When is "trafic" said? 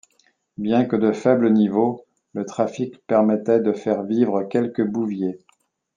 2.47-3.05